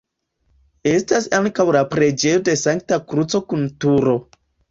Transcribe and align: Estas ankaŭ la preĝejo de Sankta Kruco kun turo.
Estas 0.91 1.27
ankaŭ 1.39 1.65
la 1.75 1.83
preĝejo 1.91 2.41
de 2.49 2.57
Sankta 2.63 2.99
Kruco 3.13 3.45
kun 3.53 3.71
turo. 3.85 4.19